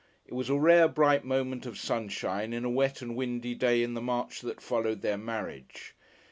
It 0.25 0.33
was 0.33 0.49
a 0.49 0.57
rare 0.57 0.87
bright 0.87 1.25
moment 1.25 1.67
of 1.67 1.77
sunshine 1.77 2.53
in 2.53 2.65
a 2.65 2.71
wet 2.71 3.03
and 3.03 3.15
windy 3.15 3.53
day 3.53 3.83
in 3.83 3.93
the 3.93 4.01
March 4.01 4.41
that 4.41 4.59
followed 4.59 5.03
their 5.03 5.15
marriage. 5.15 5.93